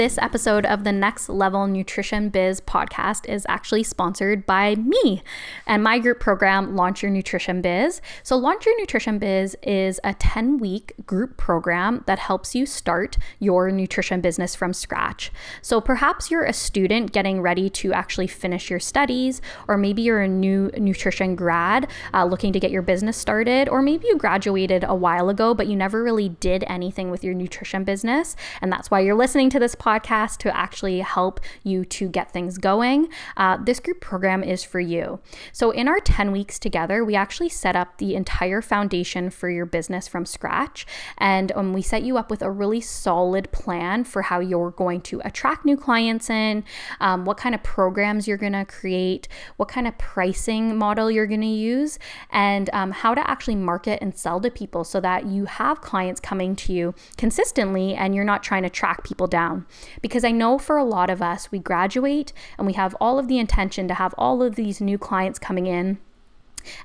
[0.00, 5.22] This episode of the Next Level Nutrition Biz podcast is actually sponsored by me
[5.66, 8.00] and my group program, Launch Your Nutrition Biz.
[8.22, 13.18] So, Launch Your Nutrition Biz is a 10 week group program that helps you start
[13.40, 15.30] your nutrition business from scratch.
[15.60, 20.22] So, perhaps you're a student getting ready to actually finish your studies, or maybe you're
[20.22, 24.82] a new nutrition grad uh, looking to get your business started, or maybe you graduated
[24.82, 28.34] a while ago, but you never really did anything with your nutrition business.
[28.62, 32.32] And that's why you're listening to this podcast podcast to actually help you to get
[32.32, 35.20] things going, uh, this group program is for you.
[35.52, 39.66] So, in our 10 weeks together, we actually set up the entire foundation for your
[39.66, 40.86] business from scratch.
[41.18, 45.00] And um, we set you up with a really solid plan for how you're going
[45.02, 46.64] to attract new clients in,
[47.00, 51.26] um, what kind of programs you're going to create, what kind of pricing model you're
[51.26, 51.98] going to use,
[52.30, 56.20] and um, how to actually market and sell to people so that you have clients
[56.20, 59.66] coming to you consistently and you're not trying to track people down.
[60.02, 63.28] Because I know for a lot of us, we graduate and we have all of
[63.28, 65.98] the intention to have all of these new clients coming in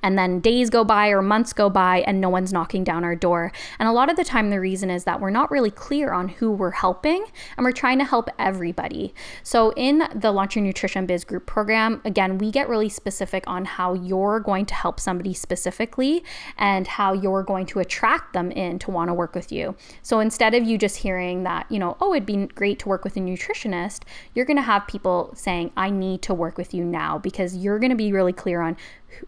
[0.01, 3.15] and then days go by or months go by and no one's knocking down our
[3.15, 3.51] door.
[3.79, 6.27] And a lot of the time, the reason is that we're not really clear on
[6.27, 7.25] who we're helping
[7.57, 9.13] and we're trying to help everybody.
[9.43, 13.65] So, in the Launch Your Nutrition Biz Group program, again, we get really specific on
[13.65, 16.23] how you're going to help somebody specifically
[16.57, 19.75] and how you're going to attract them in to want to work with you.
[20.01, 23.03] So, instead of you just hearing that, you know, oh, it'd be great to work
[23.03, 24.03] with a nutritionist,
[24.33, 27.79] you're going to have people saying, I need to work with you now because you're
[27.79, 28.77] going to be really clear on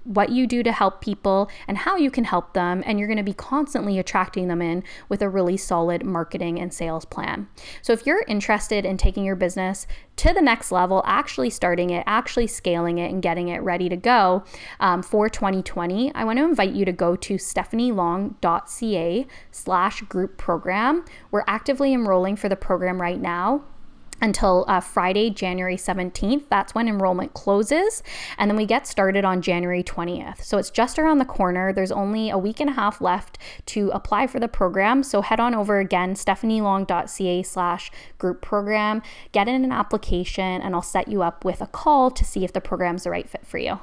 [0.04, 2.84] what you do to help people and how you can help them.
[2.86, 6.74] And you're going to be constantly attracting them in with a really solid marketing and
[6.74, 7.48] sales plan.
[7.82, 9.88] So if you're interested in taking your business
[10.18, 13.96] to the next level, actually starting it, actually scaling it, and getting it ready to
[13.96, 14.44] go
[14.80, 21.06] um, for 2020, I want to invite you to go to stephanielong.ca slash group program.
[21.32, 23.64] We're actively enrolling for the program right now
[24.22, 26.44] until uh, Friday, January 17th.
[26.50, 28.04] That's when enrollment closes.
[28.38, 30.44] And then we get started on January 20th.
[30.44, 31.72] So it's just around the corner.
[31.74, 35.04] There's only a week and a half left to apply for the program.
[35.04, 39.02] So head on over again, stephanielong.ca slash group program,
[39.32, 42.54] get in an application, and I'll set you up with a call to see if
[42.54, 43.80] the program's the right fit for you.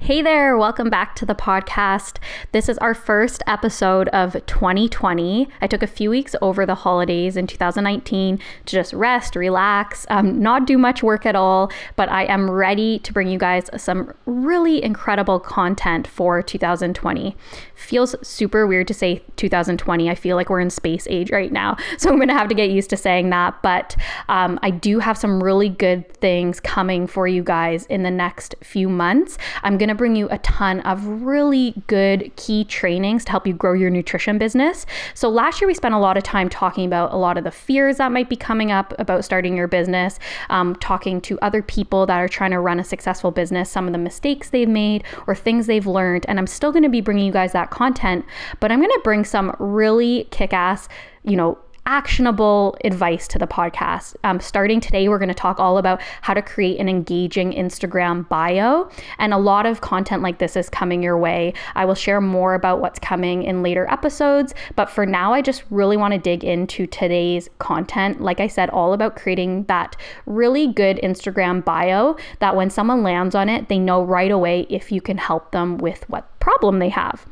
[0.00, 2.16] Hey there, welcome back to the podcast.
[2.52, 5.48] This is our first episode of 2020.
[5.60, 10.40] I took a few weeks over the holidays in 2019 to just rest, relax, um,
[10.40, 14.14] not do much work at all, but I am ready to bring you guys some
[14.24, 17.36] really incredible content for 2020.
[17.74, 20.08] Feels super weird to say 2020.
[20.08, 22.70] I feel like we're in space age right now, so I'm gonna have to get
[22.70, 23.94] used to saying that, but
[24.30, 28.54] um, I do have some really good things coming for you guys in the next
[28.62, 29.36] few months.
[29.62, 33.46] I'm gonna going to bring you a ton of really good key trainings to help
[33.46, 34.84] you grow your nutrition business.
[35.14, 37.50] So, last year we spent a lot of time talking about a lot of the
[37.50, 40.18] fears that might be coming up about starting your business,
[40.50, 43.92] um, talking to other people that are trying to run a successful business, some of
[43.92, 46.26] the mistakes they've made or things they've learned.
[46.28, 48.26] And I'm still going to be bringing you guys that content,
[48.60, 50.86] but I'm going to bring some really kick ass,
[51.24, 51.56] you know,
[51.88, 54.14] actionable advice to the podcast.
[54.22, 58.28] Um, starting today, we're going to talk all about how to create an engaging Instagram
[58.28, 58.90] bio.
[59.18, 61.54] And a lot of content like this is coming your way.
[61.74, 64.54] I will share more about what's coming in later episodes.
[64.76, 68.20] But for now, I just really want to dig into today's content.
[68.20, 69.96] Like I said, all about creating that
[70.26, 74.92] really good Instagram bio that when someone lands on it, they know right away if
[74.92, 77.26] you can help them with what problem they have.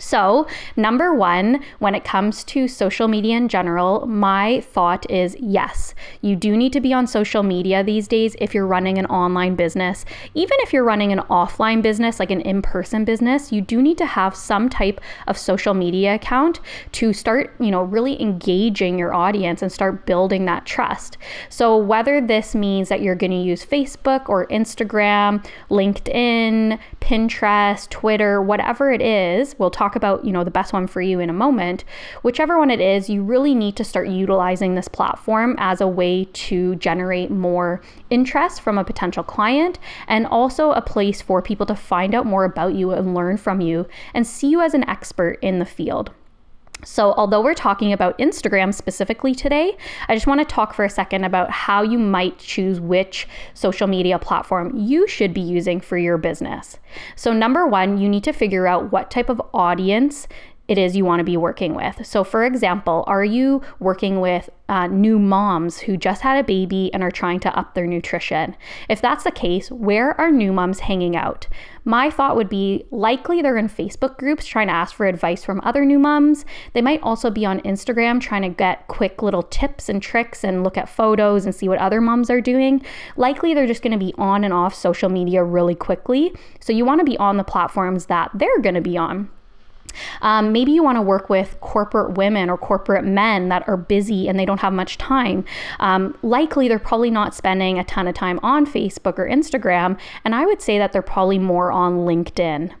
[0.00, 0.46] So,
[0.76, 6.36] number one, when it comes to social media in general, my thought is yes, you
[6.36, 10.04] do need to be on social media these days if you're running an online business.
[10.34, 13.98] Even if you're running an offline business, like an in person business, you do need
[13.98, 16.60] to have some type of social media account
[16.92, 21.18] to start, you know, really engaging your audience and start building that trust.
[21.48, 28.42] So, whether this means that you're going to use Facebook or Instagram, LinkedIn, Pinterest, Twitter,
[28.42, 31.30] whatever it is, we'll talk talk about, you know, the best one for you in
[31.30, 31.84] a moment.
[32.22, 36.24] Whichever one it is, you really need to start utilizing this platform as a way
[36.24, 37.80] to generate more
[38.10, 39.78] interest from a potential client
[40.08, 43.60] and also a place for people to find out more about you and learn from
[43.60, 46.10] you and see you as an expert in the field.
[46.86, 49.76] So, although we're talking about Instagram specifically today,
[50.08, 53.88] I just want to talk for a second about how you might choose which social
[53.88, 56.78] media platform you should be using for your business.
[57.16, 60.28] So, number one, you need to figure out what type of audience
[60.68, 62.04] it is you want to be working with.
[62.04, 66.92] So, for example, are you working with uh, new moms who just had a baby
[66.92, 68.56] and are trying to up their nutrition?
[68.88, 71.46] If that's the case, where are new moms hanging out?
[71.84, 75.60] My thought would be likely they're in Facebook groups trying to ask for advice from
[75.62, 76.44] other new moms.
[76.72, 80.64] They might also be on Instagram trying to get quick little tips and tricks and
[80.64, 82.84] look at photos and see what other moms are doing.
[83.16, 86.34] Likely they're just going to be on and off social media really quickly.
[86.58, 89.30] So, you want to be on the platforms that they're going to be on.
[90.22, 94.28] Um, maybe you want to work with corporate women or corporate men that are busy
[94.28, 95.44] and they don't have much time.
[95.80, 100.34] Um, likely, they're probably not spending a ton of time on Facebook or Instagram, and
[100.34, 102.72] I would say that they're probably more on LinkedIn.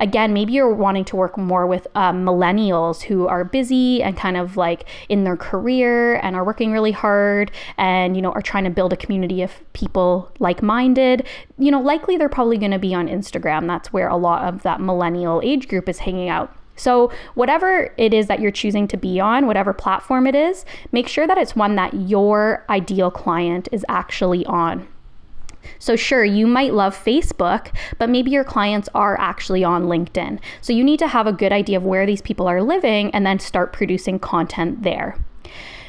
[0.00, 4.36] Again, maybe you're wanting to work more with um, millennials who are busy and kind
[4.36, 8.64] of like in their career and are working really hard and, you know, are trying
[8.64, 11.26] to build a community of people like minded.
[11.58, 13.66] You know, likely they're probably going to be on Instagram.
[13.66, 16.54] That's where a lot of that millennial age group is hanging out.
[16.76, 21.06] So, whatever it is that you're choosing to be on, whatever platform it is, make
[21.06, 24.88] sure that it's one that your ideal client is actually on.
[25.78, 30.38] So, sure, you might love Facebook, but maybe your clients are actually on LinkedIn.
[30.60, 33.24] So, you need to have a good idea of where these people are living and
[33.24, 35.16] then start producing content there.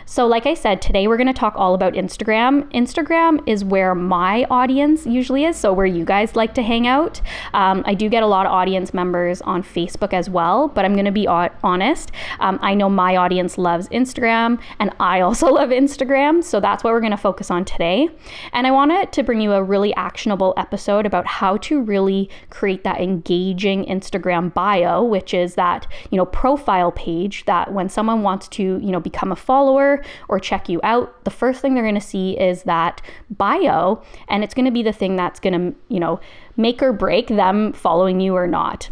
[0.07, 2.71] So, like I said, today we're going to talk all about Instagram.
[2.73, 7.21] Instagram is where my audience usually is, so where you guys like to hang out.
[7.55, 10.93] Um, I do get a lot of audience members on Facebook as well, but I'm
[10.93, 12.11] going to be honest.
[12.39, 16.93] Um, I know my audience loves Instagram, and I also love Instagram, so that's what
[16.93, 18.07] we're going to focus on today.
[18.53, 22.83] And I wanted to bring you a really actionable episode about how to really create
[22.83, 28.47] that engaging Instagram bio, which is that you know profile page that when someone wants
[28.49, 29.94] to you know become a follower
[30.27, 34.43] or check you out, the first thing they're going to see is that bio, and
[34.43, 36.19] it's going to be the thing that's going to, you know,
[36.57, 38.89] make or break them following you or not.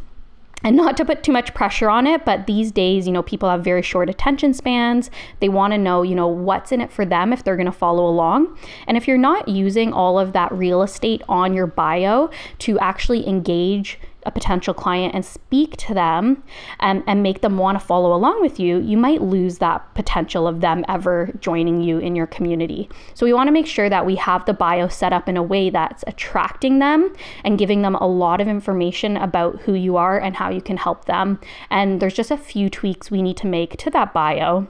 [0.65, 3.49] And not to put too much pressure on it but these days you know people
[3.49, 5.11] have very short attention spans.
[5.41, 7.71] They want to know you know what's in it for them if they're going to
[7.71, 8.57] follow along.
[8.87, 12.29] And if you're not using all of that real estate on your bio
[12.59, 16.43] to actually engage a potential client and speak to them
[16.79, 20.47] and, and make them want to follow along with you, you might lose that potential
[20.47, 22.89] of them ever joining you in your community.
[23.13, 25.43] So we want to make sure that we have the bio set up in a
[25.43, 30.19] way that's attracting them and giving them a lot of information about who you are
[30.19, 31.39] and how you can help them.
[31.69, 34.67] And there's just a few tweaks we need to make to that bio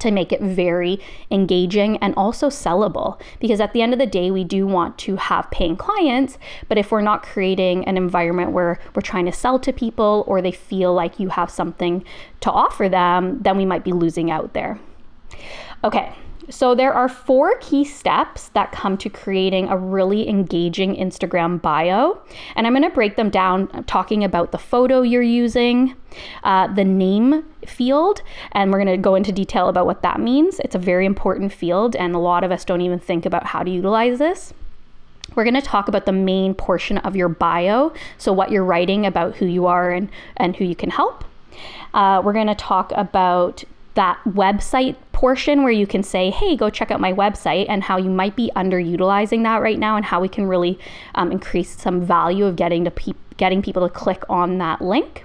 [0.00, 0.98] to make it very
[1.30, 3.20] engaging and also sellable.
[3.38, 6.38] Because at the end of the day, we do want to have paying clients,
[6.68, 10.42] but if we're not creating an environment where we're trying to sell to people or
[10.42, 12.04] they feel like you have something
[12.40, 14.78] to offer them, then we might be losing out there.
[15.84, 16.12] Okay,
[16.50, 22.20] so, there are four key steps that come to creating a really engaging Instagram bio.
[22.56, 25.94] And I'm going to break them down talking about the photo you're using,
[26.44, 30.60] uh, the name field, and we're going to go into detail about what that means.
[30.60, 33.62] It's a very important field, and a lot of us don't even think about how
[33.62, 34.52] to utilize this.
[35.34, 39.06] We're going to talk about the main portion of your bio, so what you're writing
[39.06, 41.24] about who you are and, and who you can help.
[41.94, 46.70] Uh, we're going to talk about that website portion where you can say, hey, go
[46.70, 50.20] check out my website, and how you might be underutilizing that right now, and how
[50.20, 50.78] we can really
[51.14, 55.24] um, increase some value of getting to pe- getting people to click on that link.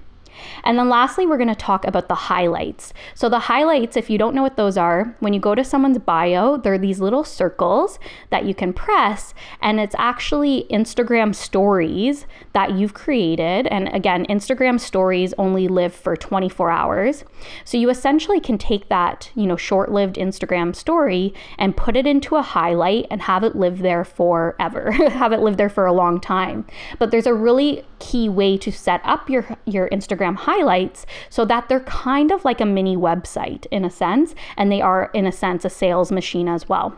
[0.63, 2.93] And then lastly, we're going to talk about the highlights.
[3.13, 5.99] So, the highlights, if you don't know what those are, when you go to someone's
[5.99, 7.99] bio, they're these little circles
[8.29, 13.67] that you can press, and it's actually Instagram stories that you've created.
[13.67, 17.23] And again, Instagram stories only live for 24 hours.
[17.63, 22.07] So, you essentially can take that, you know, short lived Instagram story and put it
[22.07, 25.93] into a highlight and have it live there forever, have it live there for a
[25.93, 26.65] long time.
[26.99, 31.70] But there's a really key way to set up your, your Instagram highlights so that
[31.70, 35.32] they're kind of like a mini website in a sense, and they are, in a
[35.32, 36.96] sense, a sales machine as well.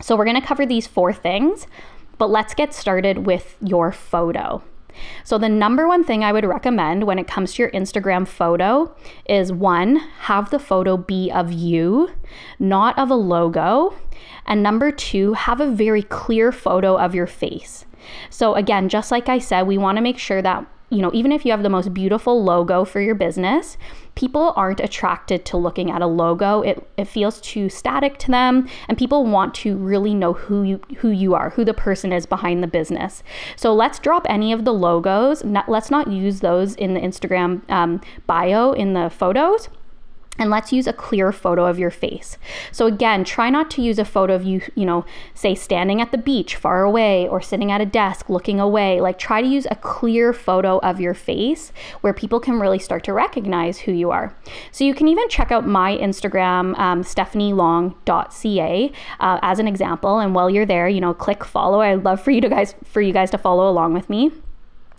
[0.00, 1.68] So, we're going to cover these four things,
[2.18, 4.62] but let's get started with your photo.
[5.24, 8.94] So, the number one thing I would recommend when it comes to your Instagram photo
[9.28, 12.10] is one, have the photo be of you,
[12.58, 13.94] not of a logo.
[14.46, 17.84] And number two, have a very clear photo of your face.
[18.30, 21.32] So, again, just like I said, we want to make sure that you know, even
[21.32, 23.76] if you have the most beautiful logo for your business,
[24.14, 26.62] people aren't attracted to looking at a logo.
[26.62, 30.80] It, it feels too static to them, and people want to really know who you
[30.98, 33.24] who you are, who the person is behind the business.
[33.56, 35.44] So let's drop any of the logos.
[35.44, 39.68] Not, let's not use those in the Instagram um, bio in the photos
[40.38, 42.38] and let's use a clear photo of your face.
[42.72, 46.12] So again, try not to use a photo of you, you know, say standing at
[46.12, 49.00] the beach far away or sitting at a desk looking away.
[49.00, 53.04] Like try to use a clear photo of your face where people can really start
[53.04, 54.34] to recognize who you are.
[54.70, 60.18] So you can even check out my Instagram, um, stephanielong.ca, uh, as an example.
[60.18, 61.80] And while you're there, you know, click follow.
[61.80, 64.30] I'd love for you to guys for you guys to follow along with me.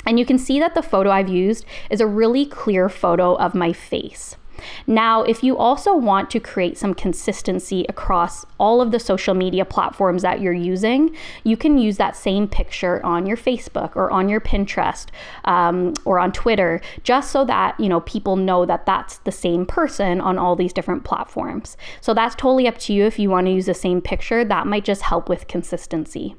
[0.05, 3.53] And you can see that the photo I've used is a really clear photo of
[3.53, 4.37] my face.
[4.85, 9.65] Now, if you also want to create some consistency across all of the social media
[9.65, 14.29] platforms that you're using, you can use that same picture on your Facebook or on
[14.29, 15.07] your Pinterest
[15.45, 19.65] um, or on Twitter, just so that you know people know that that's the same
[19.65, 21.77] person on all these different platforms.
[22.01, 24.43] So that's totally up to you if you want to use the same picture.
[24.43, 26.35] That might just help with consistency.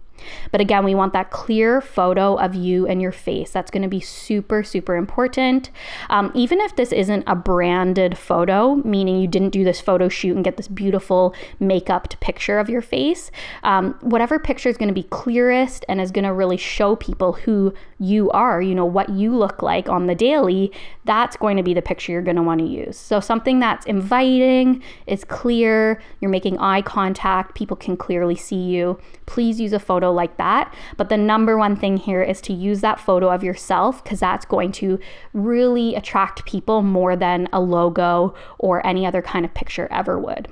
[0.50, 3.50] But again, we want that clear photo of you and your face.
[3.50, 5.70] That's going to be super, super important.
[6.10, 10.34] Um, even if this isn't a branded photo, meaning you didn't do this photo shoot
[10.34, 13.30] and get this beautiful makeup picture of your face,
[13.62, 17.32] um, whatever picture is going to be clearest and is going to really show people
[17.34, 20.72] who you are, you know, what you look like on the daily,
[21.04, 22.96] that's going to be the picture you're going to want to use.
[22.96, 29.00] So something that's inviting, is clear, you're making eye contact, people can clearly see you.
[29.26, 30.72] Please use a photo like that.
[30.96, 34.44] But the number one thing here is to use that photo of yourself because that's
[34.44, 34.98] going to
[35.32, 40.48] really attract people more than a logo or any other kind of picture ever would.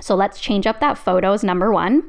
[0.00, 2.04] So let's change up that photo as number one.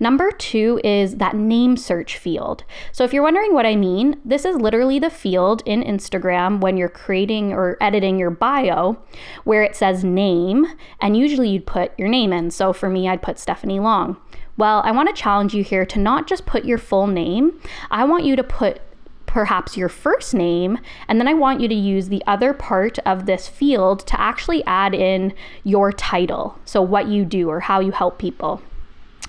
[0.00, 2.64] Number two is that name search field.
[2.92, 6.76] So, if you're wondering what I mean, this is literally the field in Instagram when
[6.76, 8.98] you're creating or editing your bio
[9.44, 10.66] where it says name,
[11.00, 12.50] and usually you'd put your name in.
[12.50, 14.16] So, for me, I'd put Stephanie Long.
[14.56, 17.60] Well, I want to challenge you here to not just put your full name,
[17.90, 18.80] I want you to put
[19.28, 23.26] perhaps your first name, and then I want you to use the other part of
[23.26, 26.58] this field to actually add in your title.
[26.64, 28.60] So, what you do or how you help people.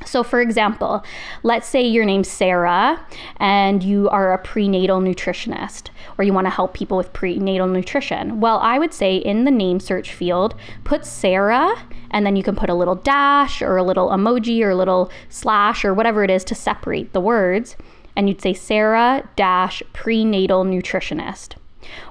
[0.05, 1.03] So, for example,
[1.43, 3.05] let's say your name's Sarah
[3.37, 8.39] and you are a prenatal nutritionist or you want to help people with prenatal nutrition.
[8.39, 11.75] Well, I would say in the name search field, put Sarah
[12.11, 15.11] and then you can put a little dash or a little emoji or a little
[15.27, 17.75] slash or whatever it is to separate the words.
[18.15, 21.55] And you'd say Sarah dash prenatal nutritionist.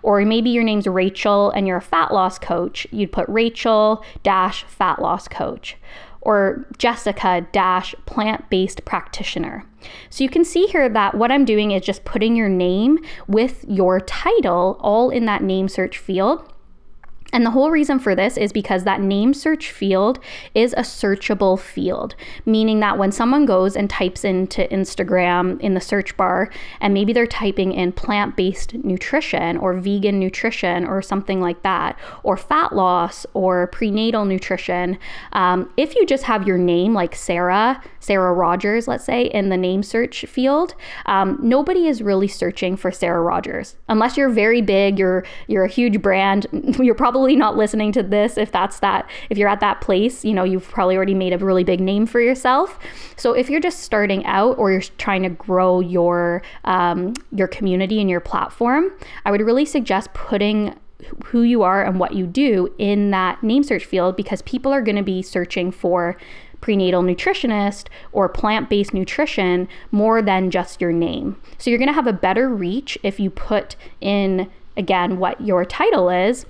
[0.02, 2.86] Or maybe your name's Rachel and you're a fat loss coach.
[2.90, 5.76] You'd put Rachel dash fat loss coach
[6.20, 9.64] or Jessica dash plant based practitioner.
[10.10, 13.64] So you can see here that what I'm doing is just putting your name with
[13.68, 16.52] your title all in that name search field.
[17.32, 20.18] And the whole reason for this is because that name search field
[20.54, 22.14] is a searchable field,
[22.46, 27.12] meaning that when someone goes and types into Instagram in the search bar, and maybe
[27.12, 32.74] they're typing in plant based nutrition or vegan nutrition or something like that, or fat
[32.74, 34.98] loss or prenatal nutrition,
[35.34, 39.56] um, if you just have your name like Sarah, Sarah Rogers, let's say, in the
[39.56, 43.76] name search field, um, nobody is really searching for Sarah Rogers.
[43.88, 46.46] Unless you're very big, you're, you're a huge brand,
[46.80, 50.24] you're probably probably not listening to this if that's that if you're at that place
[50.24, 52.78] you know you've probably already made a really big name for yourself
[53.16, 58.00] so if you're just starting out or you're trying to grow your um, your community
[58.00, 58.92] and your platform
[59.24, 60.72] i would really suggest putting
[61.24, 64.80] who you are and what you do in that name search field because people are
[64.80, 66.16] going to be searching for
[66.60, 71.40] prenatal nutritionist or plant based nutrition more than just your name.
[71.56, 75.64] So you're going to have a better reach if you put in, again, what your
[75.64, 76.46] title is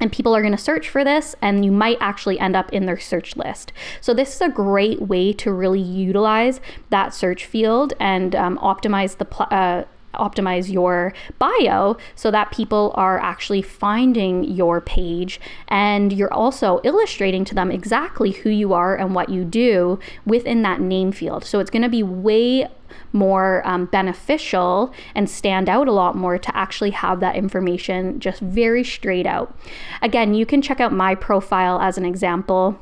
[0.00, 2.86] and people are going to search for this and you might actually end up in
[2.86, 3.72] their search list.
[4.00, 6.60] So this is a great way to really utilize
[6.90, 9.84] that search field and um, optimize the pl- uh,
[10.18, 17.44] optimize your bio so that people are actually finding your page and you're also illustrating
[17.44, 21.58] to them exactly who you are and what you do within that name field so
[21.60, 22.68] it's going to be way
[23.12, 28.40] more um, beneficial and stand out a lot more to actually have that information just
[28.40, 29.56] very straight out.
[30.02, 32.78] Again, you can check out my profile as an example.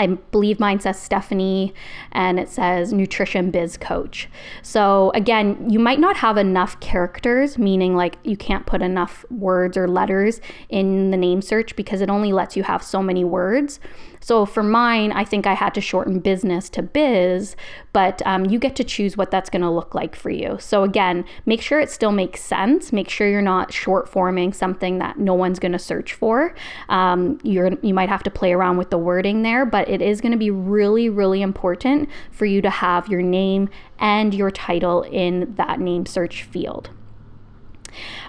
[0.00, 1.74] I believe mine says Stephanie
[2.12, 4.30] and it says nutrition biz coach.
[4.62, 9.76] So, again, you might not have enough characters, meaning like you can't put enough words
[9.76, 10.40] or letters
[10.70, 13.78] in the name search because it only lets you have so many words.
[14.20, 17.56] So for mine, I think I had to shorten business to biz,
[17.92, 20.58] but um, you get to choose what that's going to look like for you.
[20.60, 22.92] So again, make sure it still makes sense.
[22.92, 26.54] Make sure you're not short forming something that no one's going to search for.
[26.88, 30.20] Um, you're you might have to play around with the wording there, but it is
[30.20, 35.02] going to be really really important for you to have your name and your title
[35.02, 36.90] in that name search field.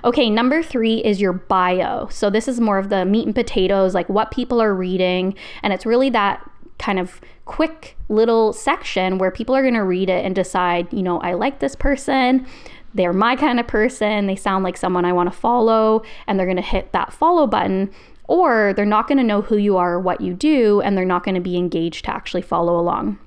[0.04, 2.08] Okay, number three is your bio.
[2.10, 5.36] So, this is more of the meat and potatoes, like what people are reading.
[5.64, 6.48] And it's really that
[6.80, 11.04] kind of quick little section where people are going to read it and decide, you
[11.04, 12.46] know, I like this person.
[12.94, 14.28] They're my kind of person.
[14.28, 16.04] They sound like someone I want to follow.
[16.28, 17.92] And they're going to hit that follow button.
[18.28, 20.82] Or they're not going to know who you are or what you do.
[20.82, 23.20] And they're not going to be engaged to actually follow along.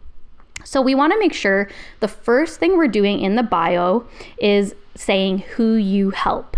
[0.64, 1.68] So, we want to make sure
[2.00, 4.06] the first thing we're doing in the bio
[4.38, 6.56] is saying who you help.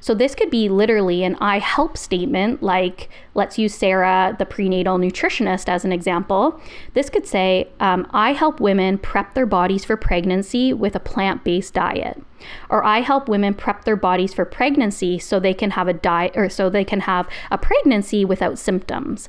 [0.00, 4.98] So this could be literally an I help statement, like let's use Sarah, the prenatal
[4.98, 6.60] nutritionist, as an example.
[6.94, 11.44] This could say, um, I help women prep their bodies for pregnancy with a plant
[11.44, 12.22] based diet.
[12.68, 16.32] Or I help women prep their bodies for pregnancy so they can have a diet
[16.36, 19.28] or so they can have a pregnancy without symptoms.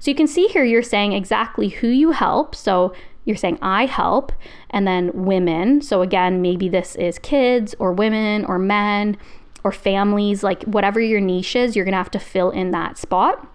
[0.00, 2.54] So you can see here you're saying exactly who you help.
[2.54, 2.92] So
[3.28, 4.32] you're saying I help,
[4.70, 5.82] and then women.
[5.82, 9.16] So again, maybe this is kids or women or men
[9.62, 13.46] or families, like whatever your niche is, you're gonna have to fill in that spot.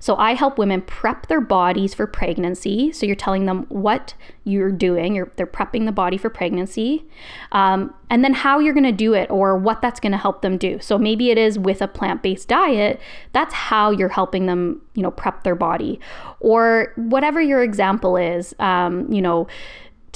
[0.00, 2.92] So I help women prep their bodies for pregnancy.
[2.92, 5.14] So you're telling them what you're doing.
[5.14, 7.04] You're they're prepping the body for pregnancy,
[7.52, 10.42] um, and then how you're going to do it or what that's going to help
[10.42, 10.78] them do.
[10.80, 13.00] So maybe it is with a plant-based diet.
[13.32, 16.00] That's how you're helping them, you know, prep their body,
[16.40, 18.54] or whatever your example is.
[18.58, 19.46] Um, you know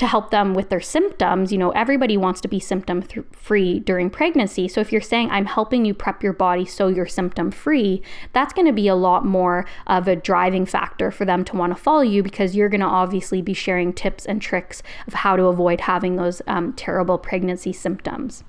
[0.02, 1.52] to help them with their symptoms.
[1.52, 4.66] You know, everybody wants to be symptom th- free during pregnancy.
[4.66, 8.52] So if you're saying, I'm helping you prep your body so you're symptom free, that's
[8.52, 11.80] going to be a lot more of a driving factor for them to want to
[11.80, 15.44] follow you because you're going to obviously be sharing tips and tricks of how to
[15.44, 18.42] avoid having those um, terrible pregnancy symptoms.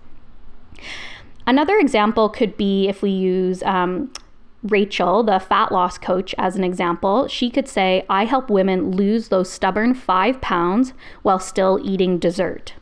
[1.45, 4.12] Another example could be if we use um,
[4.63, 9.27] Rachel, the fat loss coach, as an example, she could say, I help women lose
[9.27, 12.74] those stubborn five pounds while still eating dessert.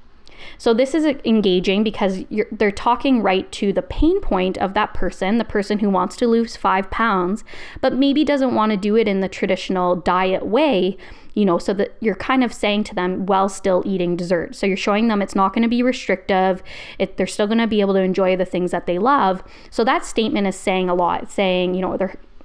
[0.58, 4.94] So this is uh, engaging because they're talking right to the pain point of that
[4.94, 7.44] person, the person who wants to lose five pounds,
[7.82, 10.98] but maybe doesn't want to do it in the traditional diet way
[11.34, 14.56] you know, so that you're kind of saying to them while still eating dessert.
[14.56, 16.62] So you're showing them it's not going to be restrictive.
[17.00, 19.42] It, they're still going to be able to enjoy the things that they love.
[19.70, 21.24] So that statement is saying a lot.
[21.24, 21.98] It's saying, you know,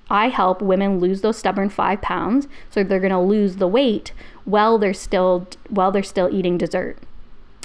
[0.09, 4.13] I help women lose those stubborn five pounds, so they're going to lose the weight
[4.45, 6.97] while they're still while they're still eating dessert.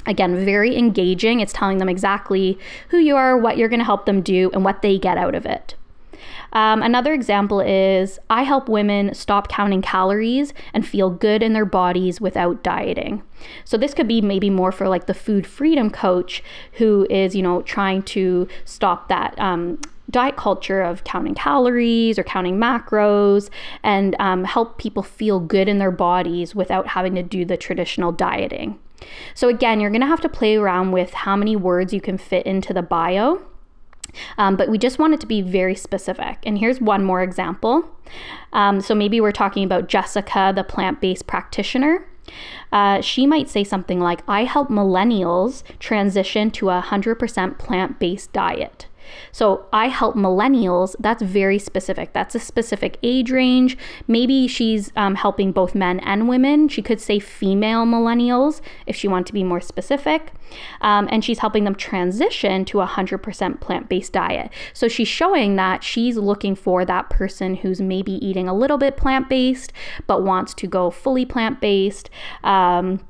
[0.06, 1.40] Again, very engaging.
[1.40, 4.64] It's telling them exactly who you are, what you're going to help them do, and
[4.64, 5.74] what they get out of it.
[6.52, 11.64] Um, another example is I help women stop counting calories and feel good in their
[11.64, 13.22] bodies without dieting.
[13.64, 16.42] So this could be maybe more for like the food freedom coach
[16.74, 19.38] who is, you know, trying to stop that.
[19.38, 19.78] Um,
[20.10, 23.48] diet culture of counting calories or counting macros
[23.82, 28.12] and um, help people feel good in their bodies without having to do the traditional
[28.12, 28.78] dieting.
[29.34, 32.18] So, again, you're going to have to play around with how many words you can
[32.18, 33.42] fit into the bio.
[34.38, 36.38] Um, but we just want it to be very specific.
[36.44, 37.88] And here's one more example.
[38.52, 42.06] Um, so maybe we're talking about Jessica, the plant based practitioner.
[42.70, 48.32] Uh, she might say something like, I help millennials transition to a 100% plant based
[48.32, 48.86] diet.
[49.32, 50.94] So I help millennials.
[50.98, 52.12] That's very specific.
[52.12, 53.76] That's a specific age range.
[54.08, 56.68] Maybe she's um, helping both men and women.
[56.68, 60.32] She could say female millennials if she wanted to be more specific.
[60.80, 64.50] Um, and she's helping them transition to a 100% plant based diet.
[64.72, 68.96] So she's showing that she's looking for that person who's maybe eating a little bit
[68.96, 69.72] plant based,
[70.06, 72.10] but wants to go fully plant based.
[72.44, 73.00] Um,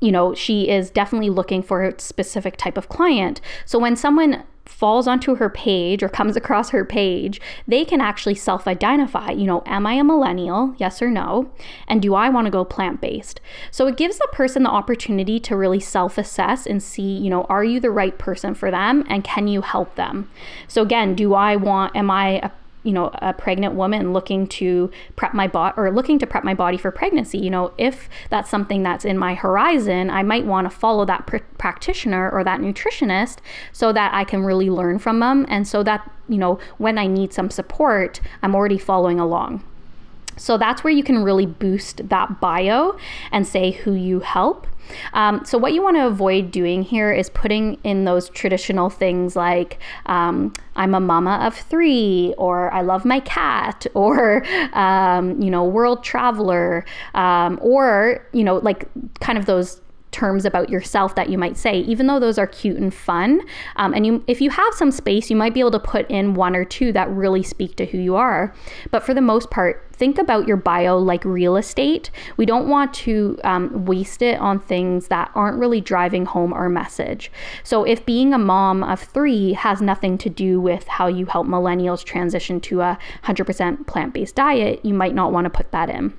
[0.00, 3.40] you know, she is definitely looking for a specific type of client.
[3.66, 8.34] So when someone falls onto her page or comes across her page, they can actually
[8.34, 9.30] self identify.
[9.30, 10.74] You know, am I a millennial?
[10.78, 11.50] Yes or no?
[11.88, 13.40] And do I want to go plant based?
[13.70, 17.42] So it gives the person the opportunity to really self assess and see, you know,
[17.44, 20.30] are you the right person for them and can you help them?
[20.68, 22.50] So again, do I want, am I a
[22.82, 26.54] you know a pregnant woman looking to prep my body or looking to prep my
[26.54, 30.70] body for pregnancy you know if that's something that's in my horizon i might want
[30.70, 33.38] to follow that pr- practitioner or that nutritionist
[33.72, 37.06] so that i can really learn from them and so that you know when i
[37.06, 39.62] need some support i'm already following along
[40.36, 42.96] So that's where you can really boost that bio
[43.30, 44.66] and say who you help.
[45.12, 49.36] Um, so, what you want to avoid doing here is putting in those traditional things
[49.36, 55.50] like um, I'm a mama of three, or I love my cat, or, um, you
[55.50, 58.88] know, world traveler, um, or, you know, like
[59.20, 62.76] kind of those terms about yourself that you might say even though those are cute
[62.76, 63.40] and fun
[63.76, 66.34] um, and you if you have some space you might be able to put in
[66.34, 68.54] one or two that really speak to who you are.
[68.90, 72.10] But for the most part think about your bio like real estate.
[72.38, 76.70] We don't want to um, waste it on things that aren't really driving home our
[76.70, 77.30] message.
[77.64, 81.46] So if being a mom of three has nothing to do with how you help
[81.46, 86.14] millennials transition to a 100% plant-based diet you might not want to put that in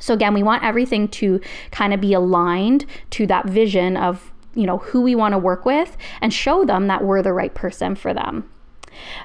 [0.00, 4.66] so again, we want everything to kind of be aligned to that vision of, you
[4.66, 7.94] know, who we want to work with and show them that we're the right person
[7.94, 8.50] for them.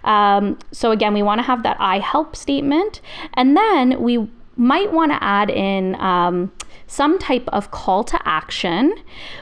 [0.04, 3.02] Um, so again, we want to have that I help statement,
[3.34, 6.52] and then we might want to add in um,
[6.88, 8.96] some type of call to action,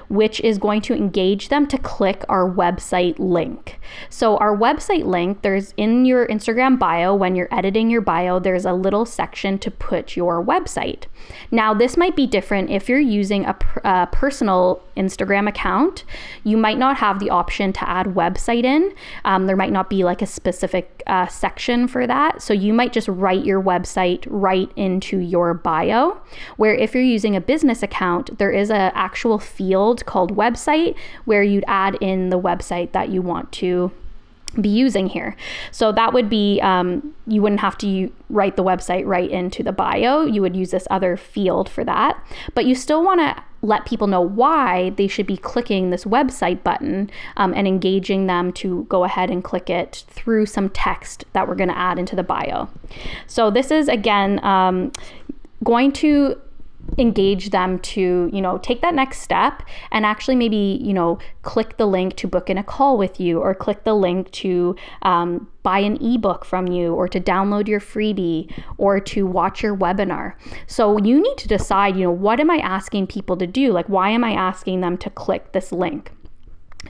[0.07, 3.79] which is going to engage them to click our website link.
[4.09, 8.65] So, our website link, there's in your Instagram bio, when you're editing your bio, there's
[8.65, 11.05] a little section to put your website.
[11.51, 16.03] Now, this might be different if you're using a, a personal Instagram account.
[16.43, 18.93] You might not have the option to add website in.
[19.25, 22.41] Um, there might not be like a specific uh, section for that.
[22.41, 24.71] So, you might just write your website right
[25.03, 26.19] into your bio.
[26.57, 31.43] Where if you're using a business account, there is an actual field called website where
[31.43, 33.91] you'd add in the website that you want to
[34.59, 35.35] be using here.
[35.71, 39.71] So that would be, um, you wouldn't have to write the website right into the
[39.71, 40.25] bio.
[40.25, 42.23] You would use this other field for that.
[42.53, 46.61] But you still want to let people know why they should be clicking this website
[46.63, 51.47] button um, and engaging them to go ahead and click it through some text that
[51.47, 52.69] we're going to add into the bio.
[53.25, 54.91] So this is, again, um,
[55.63, 56.39] going to
[56.97, 61.77] engage them to you know take that next step and actually maybe you know click
[61.77, 65.47] the link to book in a call with you or click the link to um,
[65.63, 70.33] buy an ebook from you or to download your freebie or to watch your webinar.
[70.67, 73.71] So you need to decide you know what am i asking people to do?
[73.71, 76.11] Like why am i asking them to click this link?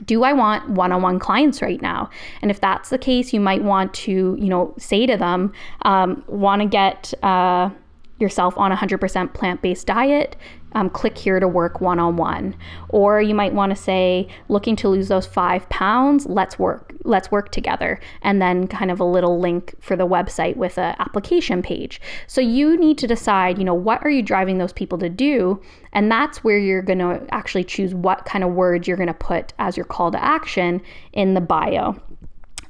[0.04, 2.10] Do I want one-on-one clients right now?
[2.42, 6.24] And if that's the case, you might want to, you know, say to them, um,
[6.26, 7.70] want to get uh,
[8.18, 10.36] yourself on a 100% plant based diet,
[10.72, 12.54] um, click here to work one on one.
[12.88, 17.30] Or you might want to say, looking to lose those five pounds, let's work, let's
[17.30, 18.00] work together.
[18.22, 22.00] And then kind of a little link for the website with an application page.
[22.26, 25.60] So you need to decide, you know, what are you driving those people to do?
[25.92, 29.14] And that's where you're going to actually choose what kind of words you're going to
[29.14, 31.96] put as your call to action in the bio.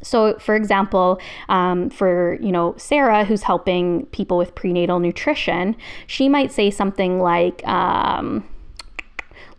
[0.05, 6.29] So, for example, um, for you know Sarah, who's helping people with prenatal nutrition, she
[6.29, 7.67] might say something like.
[7.67, 8.49] Um,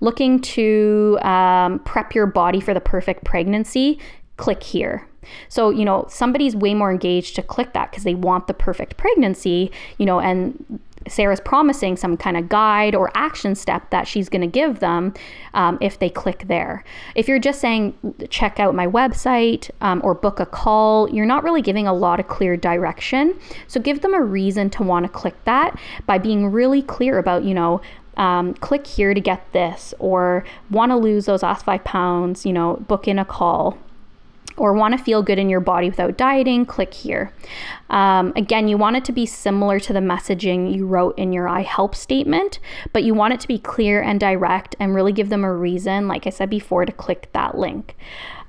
[0.01, 3.97] looking to um, prep your body for the perfect pregnancy,
[4.35, 5.07] click here.
[5.49, 8.97] So, you know, somebody's way more engaged to click that because they want the perfect
[8.97, 14.29] pregnancy, you know, and Sarah's promising some kind of guide or action step that she's
[14.29, 15.13] going to give them
[15.53, 16.83] um, if they click there.
[17.15, 17.95] If you're just saying,
[18.29, 22.19] check out my website um, or book a call, you're not really giving a lot
[22.19, 23.39] of clear direction.
[23.67, 27.43] So give them a reason to want to click that by being really clear about,
[27.43, 27.81] you know,
[28.17, 32.53] um, click here to get this, or want to lose those last five pounds, you
[32.53, 33.77] know, book in a call
[34.57, 37.33] or want to feel good in your body without dieting, click here.
[37.89, 41.47] Um, again, you want it to be similar to the messaging you wrote in your
[41.47, 42.59] I help statement,
[42.93, 46.07] but you want it to be clear and direct and really give them a reason,
[46.07, 47.95] like I said before, to click that link.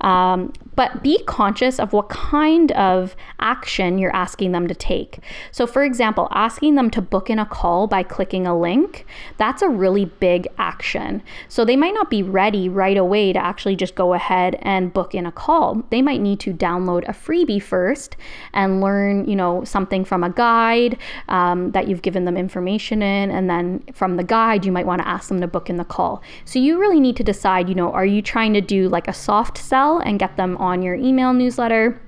[0.00, 5.20] Um, but be conscious of what kind of action you're asking them to take.
[5.50, 9.06] So, for example, asking them to book in a call by clicking a link,
[9.38, 11.22] that's a really big action.
[11.48, 15.14] So, they might not be ready right away to actually just go ahead and book
[15.14, 15.82] in a call.
[15.90, 18.16] They might need to download a freebie first
[18.52, 23.30] and learn, you know, something from a guide um, that you've given them information in.
[23.30, 25.84] And then from the guide, you might want to ask them to book in the
[25.84, 26.22] call.
[26.44, 29.14] So, you really need to decide, you know, are you trying to do like a
[29.14, 29.85] soft sell?
[30.00, 32.00] And get them on your email newsletter,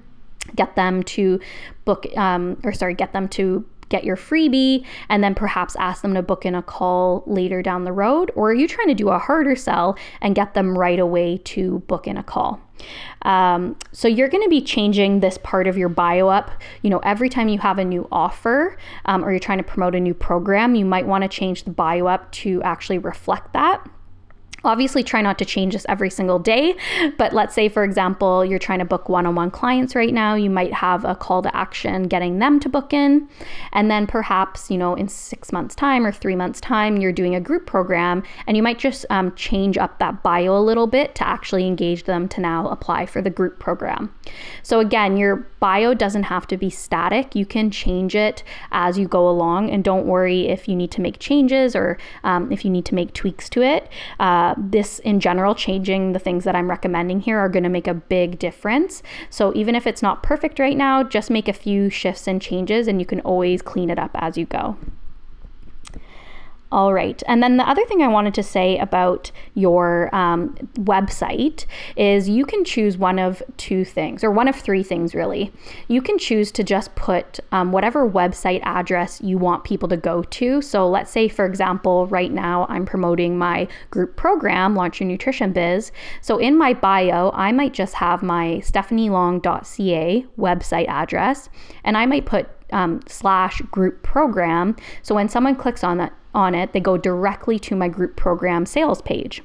[0.55, 1.41] get them to
[1.85, 6.15] book, um, or sorry, get them to get your freebie and then perhaps ask them
[6.15, 8.31] to book in a call later down the road?
[8.35, 11.81] Or are you trying to do a harder sell and get them right away to
[11.81, 12.61] book in a call?
[13.23, 16.51] Um, so you're going to be changing this part of your bio up.
[16.83, 19.95] You know, every time you have a new offer um, or you're trying to promote
[19.95, 23.89] a new program, you might want to change the bio up to actually reflect that.
[24.65, 26.77] Obviously, try not to change this every single day,
[27.17, 30.35] but let's say, for example, you're trying to book one on one clients right now.
[30.35, 33.29] You might have a call to action getting them to book in.
[33.73, 37.35] And then perhaps, you know, in six months' time or three months' time, you're doing
[37.35, 41.15] a group program and you might just um, change up that bio a little bit
[41.17, 44.13] to actually engage them to now apply for the group program.
[44.63, 47.35] So, again, your bio doesn't have to be static.
[47.35, 48.43] You can change it
[48.73, 49.71] as you go along.
[49.71, 52.95] And don't worry if you need to make changes or um, if you need to
[52.95, 53.89] make tweaks to it.
[54.19, 57.87] Uh, this in general, changing the things that I'm recommending here are going to make
[57.87, 59.03] a big difference.
[59.31, 62.89] So even if it's not perfect right now, just make a few shifts and changes
[62.89, 64.77] and you can always clean it up as you go.
[66.71, 67.23] All right.
[67.27, 71.65] And then the other thing I wanted to say about your um, website
[71.97, 75.51] is you can choose one of two things, or one of three things, really.
[75.89, 80.23] You can choose to just put um, whatever website address you want people to go
[80.23, 80.61] to.
[80.61, 85.55] So let's say, for example, right now I'm promoting my group program, Launch Your Nutrition
[85.55, 85.91] Biz.
[86.21, 91.49] So in my bio, I might just have my stephanielong.ca website address,
[91.83, 94.77] and I might put um, slash group program.
[95.03, 98.65] So when someone clicks on that on it, they go directly to my group program
[98.67, 99.43] sales page.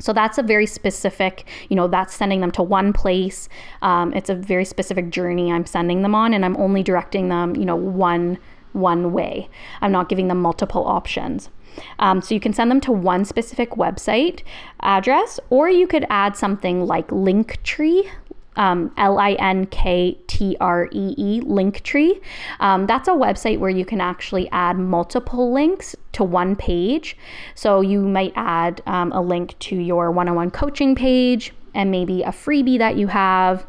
[0.00, 3.48] So that's a very specific, you know, that's sending them to one place.
[3.82, 7.54] Um, it's a very specific journey I'm sending them on, and I'm only directing them,
[7.56, 8.38] you know, one
[8.72, 9.48] one way.
[9.82, 11.50] I'm not giving them multiple options.
[11.98, 14.42] Um, so you can send them to one specific website
[14.80, 18.08] address, or you could add something like Linktree
[18.56, 22.20] um, L I N K T R E E Linktree.
[22.60, 27.16] Um, that's a website where you can actually add multiple links to one page.
[27.54, 31.90] So you might add um, a link to your one on one coaching page and
[31.90, 33.66] maybe a freebie that you have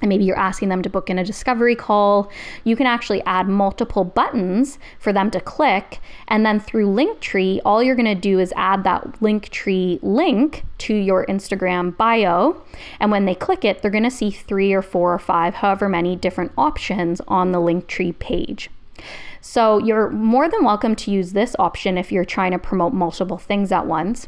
[0.00, 2.30] and maybe you're asking them to book in a discovery call,
[2.64, 6.00] you can actually add multiple buttons for them to click.
[6.28, 10.94] And then through Linktree, all you're going to do is add that Linktree link to
[10.94, 12.62] your Instagram bio.
[13.00, 15.88] And when they click it, they're going to see three or four or five, however
[15.88, 18.70] many different options on the Linktree page.
[19.40, 23.38] So you're more than welcome to use this option if you're trying to promote multiple
[23.38, 24.26] things at once.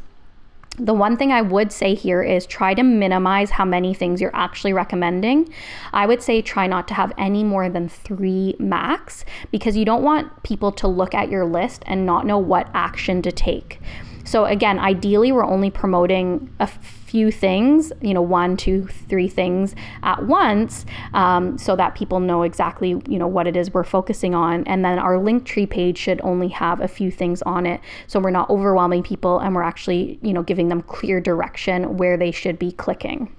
[0.78, 4.34] The one thing I would say here is try to minimize how many things you're
[4.36, 5.48] actually recommending.
[5.92, 10.02] I would say try not to have any more than three max because you don't
[10.02, 13.80] want people to look at your list and not know what action to take.
[14.24, 16.68] So, again, ideally, we're only promoting a
[17.06, 22.42] few things, you know, one, two, three things at once, um, so that people know
[22.42, 24.64] exactly, you know, what it is we're focusing on.
[24.66, 28.30] And then our Linktree page should only have a few things on it, so we're
[28.30, 32.58] not overwhelming people and we're actually, you know, giving them clear direction where they should
[32.58, 33.34] be clicking.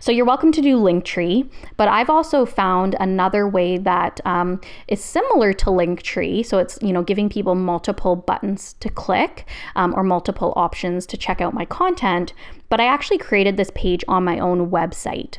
[0.00, 5.02] So you're welcome to do Linktree, but I've also found another way that um, is
[5.02, 6.44] similar to Linktree.
[6.44, 9.46] So it's you know giving people multiple buttons to click
[9.76, 12.32] um, or multiple options to check out my content.
[12.68, 15.38] But I actually created this page on my own website.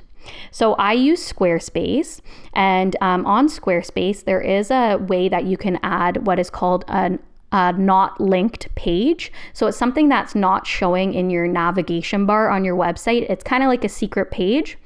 [0.51, 2.21] So I use Squarespace,
[2.53, 6.85] and um, on Squarespace, there is a way that you can add what is called
[6.87, 7.19] an
[7.51, 9.31] a not linked page.
[9.53, 13.29] So it's something that's not showing in your navigation bar on your website.
[13.29, 14.77] It's kind of like a secret page.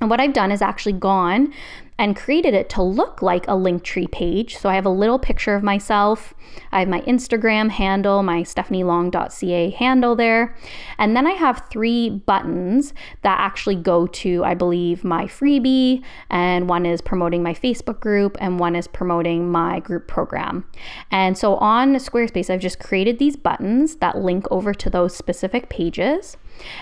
[0.00, 1.52] And what I've done is actually gone
[1.98, 4.56] and created it to look like a Linktree page.
[4.56, 6.34] So I have a little picture of myself.
[6.72, 10.56] I have my Instagram handle, my stephanielong.ca handle there.
[10.98, 16.68] And then I have three buttons that actually go to, I believe, my freebie, and
[16.68, 20.66] one is promoting my Facebook group, and one is promoting my group program.
[21.10, 25.68] And so on Squarespace, I've just created these buttons that link over to those specific
[25.68, 26.36] pages.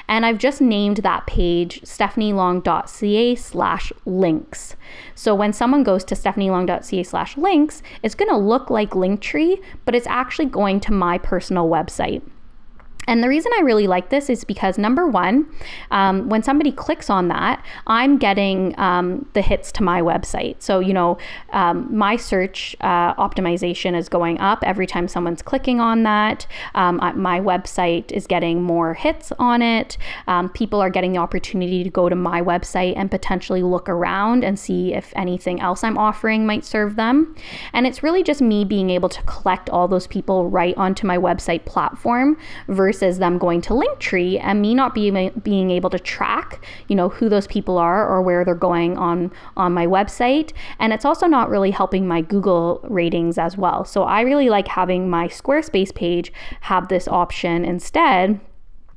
[0.09, 4.77] And I've just named that page stephanielong.ca slash links.
[5.15, 9.95] So when someone goes to stephanielong.ca slash links, it's going to look like Linktree, but
[9.95, 12.23] it's actually going to my personal website.
[13.07, 15.47] And the reason I really like this is because number one,
[15.91, 20.63] um, when somebody clicks on that, I'm getting um, the hits to my website.
[20.63, 21.19] So, you know,
[21.53, 26.47] um, my search uh, optimization is going up every time someone's clicking on that.
[26.75, 29.99] Um, my website is getting more hits on it.
[30.27, 34.45] Um, people are getting the opportunity to go to my website and potentially look around
[34.45, 37.35] and see if anything else I'm offering might serve them.
[37.73, 41.19] And it's really just me being able to collect all those people right onto my
[41.19, 42.37] website platform
[42.69, 46.95] versus versus them going to Linktree and me not being being able to track, you
[46.95, 50.53] know, who those people are or where they're going on on my website.
[50.79, 53.85] And it's also not really helping my Google ratings as well.
[53.85, 58.41] So I really like having my Squarespace page have this option instead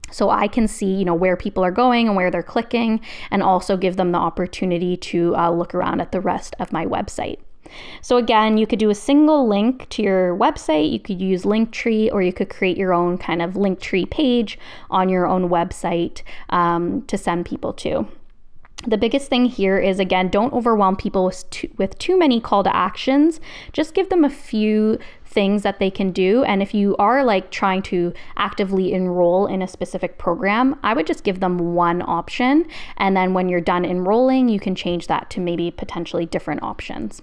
[0.10, 3.44] so i can see you know where people are going and where they're clicking and
[3.44, 7.40] also give them the opportunity to uh, look around at the rest of my website
[8.02, 12.12] So again, you could do a single link to your website, you could use Linktree,
[12.12, 17.02] or you could create your own kind of Linktree page on your own website um,
[17.04, 18.08] to send people to.
[18.86, 22.64] The biggest thing here is again, don't overwhelm people with too, with too many call
[22.64, 23.42] to actions.
[23.74, 26.44] Just give them a few things that they can do.
[26.44, 31.08] And if you are like trying to actively enroll in a specific program, I would
[31.08, 32.66] just give them one option.
[32.98, 37.22] And then when you're done enrolling, you can change that to maybe potentially different options.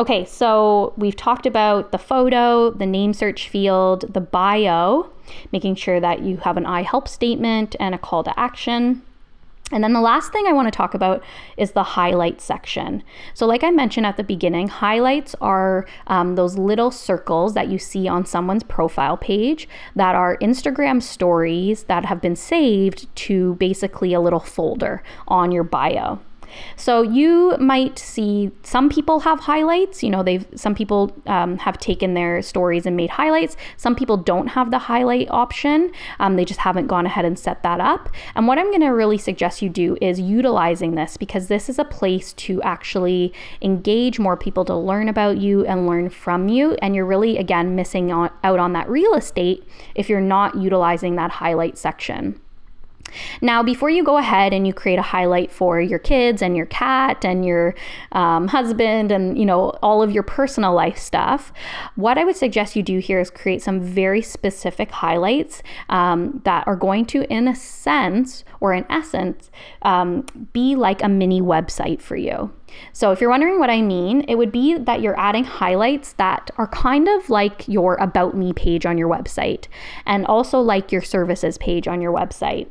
[0.00, 5.10] Okay, so we've talked about the photo, the name search field, the bio,
[5.52, 9.02] making sure that you have an I help statement and a call to action.
[9.70, 11.22] And then the last thing I want to talk about
[11.58, 13.02] is the highlight section.
[13.34, 17.78] So, like I mentioned at the beginning, highlights are um, those little circles that you
[17.78, 24.14] see on someone's profile page that are Instagram stories that have been saved to basically
[24.14, 26.20] a little folder on your bio.
[26.76, 30.02] So you might see some people have highlights.
[30.02, 33.56] You know, they've some people um, have taken their stories and made highlights.
[33.76, 35.92] Some people don't have the highlight option.
[36.18, 38.08] Um, they just haven't gone ahead and set that up.
[38.34, 41.78] And what I'm going to really suggest you do is utilizing this because this is
[41.78, 43.32] a place to actually
[43.62, 46.76] engage more people to learn about you and learn from you.
[46.82, 51.30] And you're really again missing out on that real estate if you're not utilizing that
[51.30, 52.40] highlight section.
[53.40, 56.66] Now, before you go ahead and you create a highlight for your kids and your
[56.66, 57.74] cat and your
[58.12, 61.52] um, husband and you know all of your personal life stuff,
[61.96, 66.66] what I would suggest you do here is create some very specific highlights um, that
[66.66, 69.50] are going to, in a sense or in essence,
[69.82, 72.52] um, be like a mini website for you.
[72.92, 76.50] So, if you're wondering what I mean, it would be that you're adding highlights that
[76.56, 79.66] are kind of like your About Me page on your website
[80.06, 82.68] and also like your services page on your website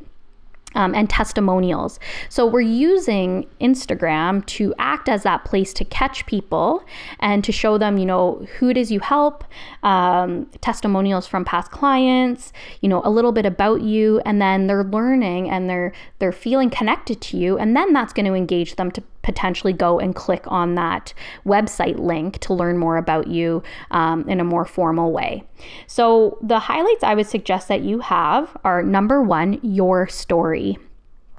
[0.74, 1.98] um, and testimonials.
[2.28, 6.84] So we're using Instagram to act as that place to catch people
[7.18, 9.44] and to show them, you know, who it is you help,
[9.82, 14.84] um, testimonials from past clients, you know, a little bit about you, and then they're
[14.84, 18.90] learning and they're they're feeling connected to you, and then that's going to engage them
[18.90, 21.12] to potentially go and click on that
[21.46, 25.44] website link to learn more about you um, in a more formal way.
[25.86, 30.78] So, the highlights I would suggest that you have are number one, your story.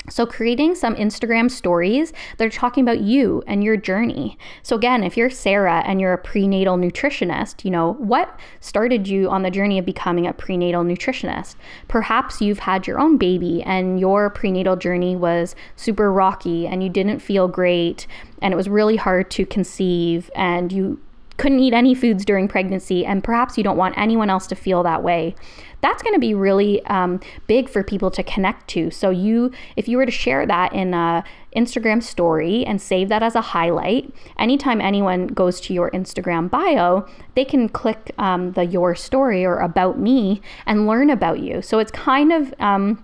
[0.10, 4.36] So, creating some Instagram stories that are talking about you and your journey.
[4.64, 9.30] So, again, if you're Sarah and you're a prenatal nutritionist, you know, what started you
[9.30, 11.56] on the journey of becoming a prenatal nutritionist?
[11.88, 16.90] Perhaps you've had your own baby and your prenatal journey was super rocky and you
[16.90, 18.08] didn't feel great
[18.42, 21.00] and it was really hard to conceive and you
[21.42, 24.84] couldn't eat any foods during pregnancy, and perhaps you don't want anyone else to feel
[24.84, 25.36] that way.
[25.82, 28.92] That's going to be really um, big for people to connect to.
[28.92, 31.24] So you, if you were to share that in a
[31.56, 37.08] Instagram story and save that as a highlight, anytime anyone goes to your Instagram bio,
[37.34, 41.64] they can click um, the your story or about me and learn about you.
[41.64, 43.04] So it's kind of um,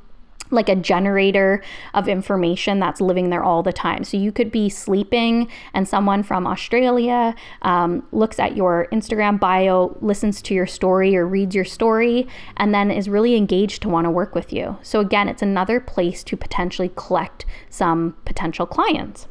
[0.52, 4.04] like a generator of information that's living there all the time.
[4.04, 9.98] So you could be sleeping, and someone from Australia um, looks at your Instagram bio,
[10.02, 14.06] listens to your story or reads your story, and then is really engaged to want
[14.06, 14.78] to work with you.
[14.82, 19.28] So, again, it's another place to potentially collect some potential clients.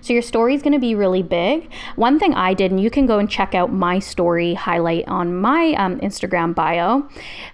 [0.00, 1.70] So your story is going to be really big.
[1.96, 5.36] One thing I did, and you can go and check out my story highlight on
[5.36, 7.08] my um, Instagram bio,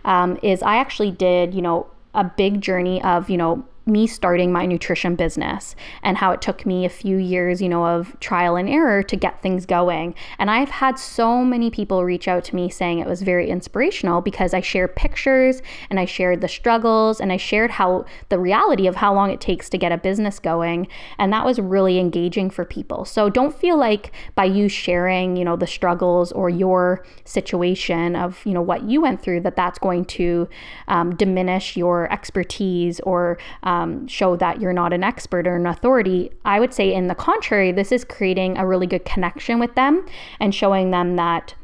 [0.05, 4.51] um, is I actually did, you know, a big journey of, you know, me starting
[4.51, 8.57] my nutrition business and how it took me a few years, you know, of trial
[8.57, 10.15] and error to get things going.
[10.39, 14.23] And I've had so many people reach out to me saying it was very inspirational
[14.23, 18.87] because I shared pictures and I shared the struggles and I shared how the reality
[18.87, 20.89] of how long it takes to get a business going.
[21.19, 23.05] And that was really engaging for people.
[23.05, 28.41] So don't feel like by you sharing, you know, the struggles or your situation of,
[28.47, 30.49] you know, what you went through, that that's going to
[30.89, 35.67] um, diminish your expertise or um, um, show that you're not an expert or an
[35.67, 36.31] authority.
[36.45, 40.07] I would say, in the contrary, this is creating a really good connection with them
[40.41, 41.55] and showing them that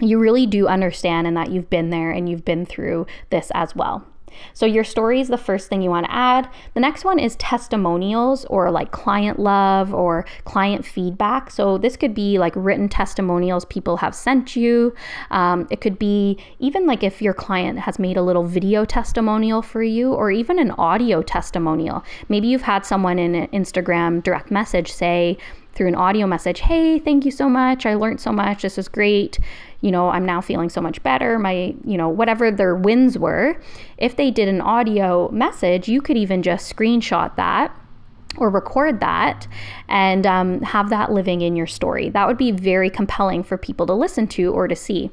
[0.00, 3.74] you really do understand and that you've been there and you've been through this as
[3.74, 4.06] well.
[4.52, 6.48] So, your story is the first thing you want to add.
[6.74, 11.50] The next one is testimonials or like client love or client feedback.
[11.50, 14.94] So, this could be like written testimonials people have sent you.
[15.30, 19.62] Um, it could be even like if your client has made a little video testimonial
[19.62, 22.04] for you or even an audio testimonial.
[22.28, 25.38] Maybe you've had someone in an Instagram direct message say,
[25.74, 27.86] through an audio message, Hey, thank you so much.
[27.86, 28.62] I learned so much.
[28.62, 29.38] This is great
[29.80, 33.56] you know, I'm now feeling so much better, my, you know, whatever their wins were.
[33.96, 37.74] If they did an audio message, you could even just screenshot that
[38.36, 39.48] or record that
[39.88, 42.10] and um, have that living in your story.
[42.10, 45.10] That would be very compelling for people to listen to or to see.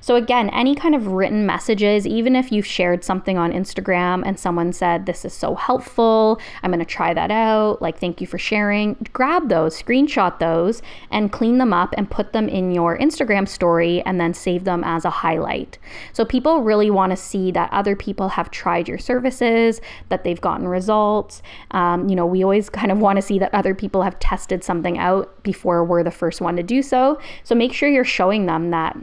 [0.00, 4.38] So, again, any kind of written messages, even if you've shared something on Instagram and
[4.38, 8.26] someone said, This is so helpful, I'm going to try that out, like, thank you
[8.26, 12.98] for sharing, grab those, screenshot those, and clean them up and put them in your
[12.98, 15.78] Instagram story and then save them as a highlight.
[16.12, 20.40] So, people really want to see that other people have tried your services, that they've
[20.40, 21.42] gotten results.
[21.72, 24.64] Um, you know, we always kind of want to see that other people have tested
[24.64, 27.20] something out before we're the first one to do so.
[27.44, 28.96] So, make sure you're showing them that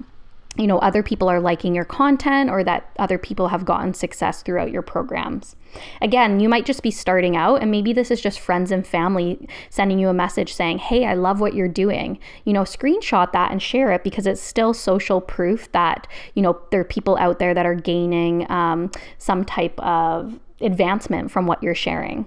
[0.57, 4.41] you know other people are liking your content or that other people have gotten success
[4.41, 5.55] throughout your programs.
[6.01, 9.47] Again you might just be starting out and maybe this is just friends and family
[9.69, 12.19] sending you a message saying hey i love what you're doing.
[12.45, 16.59] You know screenshot that and share it because it's still social proof that you know
[16.71, 21.61] there are people out there that are gaining um, some type of advancement from what
[21.61, 22.25] you're sharing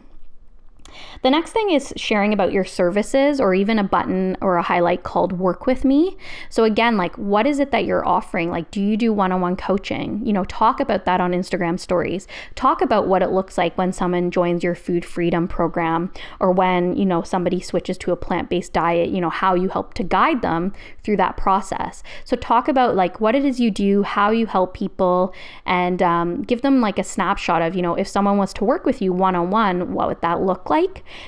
[1.23, 5.03] the next thing is sharing about your services or even a button or a highlight
[5.03, 6.17] called Work With Me.
[6.49, 8.51] So, again, like what is it that you're offering?
[8.51, 10.25] Like, do you do one on one coaching?
[10.25, 12.27] You know, talk about that on Instagram stories.
[12.55, 16.97] Talk about what it looks like when someone joins your food freedom program or when,
[16.97, 20.05] you know, somebody switches to a plant based diet, you know, how you help to
[20.05, 20.73] guide them
[21.03, 22.03] through that process.
[22.25, 25.35] So, talk about like what it is you do, how you help people,
[25.67, 28.85] and um, give them like a snapshot of, you know, if someone was to work
[28.87, 30.80] with you one on one, what would that look like?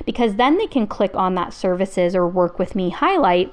[0.05, 3.53] Because then they can click on that services or work with me highlight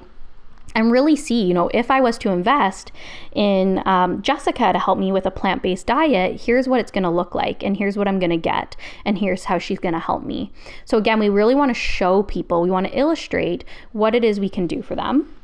[0.74, 2.92] and really see, you know, if I was to invest
[3.32, 7.02] in um, Jessica to help me with a plant based diet, here's what it's going
[7.02, 9.94] to look like, and here's what I'm going to get, and here's how she's going
[9.94, 10.52] to help me.
[10.84, 14.38] So, again, we really want to show people, we want to illustrate what it is
[14.38, 15.34] we can do for them.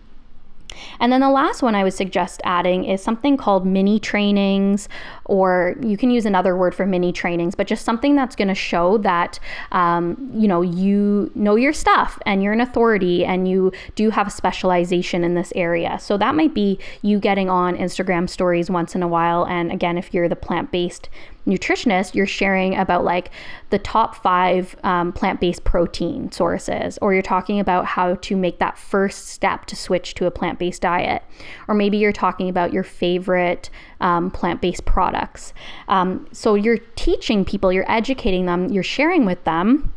[1.01, 4.89] And then the last one I would suggest adding is something called mini trainings,
[5.25, 8.55] or you can use another word for mini trainings, but just something that's going to
[8.55, 9.39] show that
[9.73, 14.27] um, you know you know your stuff and you're an authority and you do have
[14.27, 15.99] a specialization in this area.
[16.01, 19.47] So that might be you getting on Instagram stories once in a while.
[19.47, 21.09] And again, if you're the plant based
[21.47, 23.31] nutritionist, you're sharing about like
[23.71, 28.59] the top five um, plant based protein sources, or you're talking about how to make
[28.59, 31.23] that first step to switch to a plant based diet,
[31.69, 33.71] or maybe you're talking about your favorite
[34.01, 35.55] um, plant based products.
[35.89, 39.93] Um, so you're teaching people, you're educating them, you're sharing with them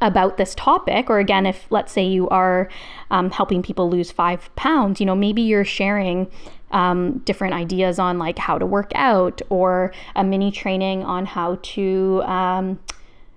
[0.00, 2.68] about this topic or again if let's say you are
[3.10, 6.30] um, helping people lose five pounds you know maybe you're sharing
[6.72, 11.58] um, different ideas on like how to work out or a mini training on how
[11.62, 12.78] to um,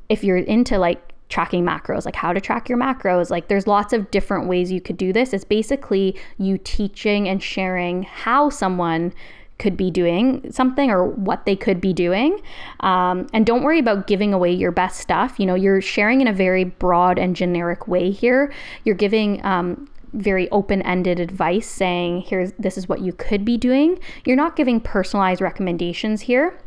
[0.09, 3.93] if you're into like tracking macros like how to track your macros like there's lots
[3.93, 9.11] of different ways you could do this it's basically you teaching and sharing how someone
[9.57, 12.41] could be doing something or what they could be doing.
[12.81, 15.39] Um, and don't worry about giving away your best stuff.
[15.39, 18.51] You know, you're sharing in a very broad and generic way here.
[18.83, 23.99] You're giving um, very open-ended advice saying here's this is what you could be doing
[24.25, 26.57] you're not giving personalized recommendations here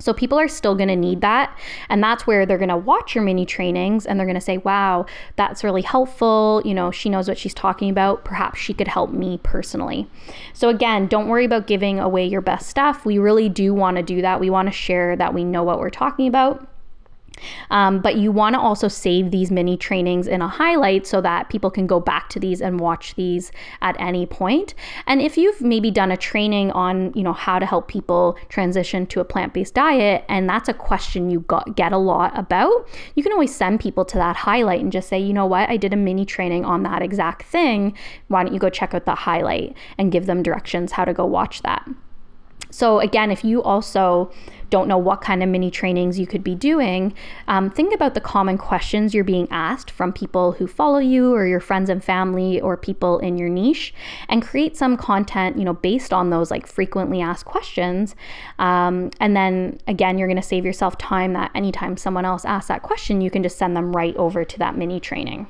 [0.00, 1.56] so people are still going to need that.
[1.88, 4.58] And that's where they're going to watch your mini trainings and they're going to say,
[4.58, 6.62] wow, that's really helpful.
[6.64, 8.24] You know, she knows what she's talking about.
[8.24, 10.08] Perhaps she could help me personally.
[10.52, 13.06] So again, don't worry about giving away your best stuff.
[13.06, 14.40] We really do want to do that.
[14.40, 16.68] We want to share that we know what we're talking about.
[17.70, 21.48] Um, but you want to also save these mini trainings in a highlight so that
[21.48, 24.74] people can go back to these and watch these at any point.
[25.06, 29.06] And if you've maybe done a training on, you know, how to help people transition
[29.06, 33.22] to a plant-based diet, and that's a question you got, get a lot about, you
[33.22, 35.92] can always send people to that highlight and just say, you know what, I did
[35.92, 37.96] a mini training on that exact thing.
[38.28, 41.26] Why don't you go check out the highlight and give them directions how to go
[41.26, 41.88] watch that.
[42.74, 44.32] So, again, if you also
[44.68, 47.14] don't know what kind of mini trainings you could be doing,
[47.46, 51.46] um, think about the common questions you're being asked from people who follow you or
[51.46, 53.94] your friends and family or people in your niche
[54.28, 58.16] and create some content, you know, based on those like frequently asked questions.
[58.58, 62.66] Um, and then again, you're going to save yourself time that anytime someone else asks
[62.66, 65.46] that question, you can just send them right over to that mini training.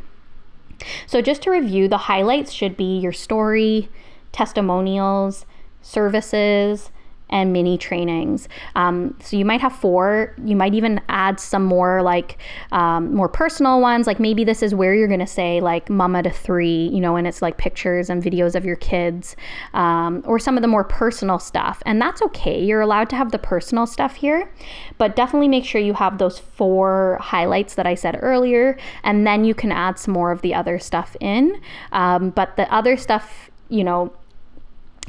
[1.07, 3.89] So, just to review, the highlights should be your story,
[4.31, 5.47] testimonials,
[5.81, 6.91] services,
[7.35, 8.49] and mini trainings.
[8.76, 10.32] Um, so you might have four.
[10.45, 12.39] You might even add some more like
[12.70, 14.07] um, more personal ones.
[14.07, 17.26] Like maybe this is where you're gonna say like mama to three, you know, and
[17.26, 19.35] it's like pictures and videos of your kids,
[19.74, 21.82] um, or some of the more personal stuff.
[21.85, 22.62] And that's okay.
[22.62, 24.49] You're allowed to have the personal stuff here,
[24.97, 29.45] but definitely make sure you have those four highlights that I said earlier, and then
[29.45, 31.61] you can add some more of the other stuff in.
[31.91, 34.12] Um, but the other stuff, you know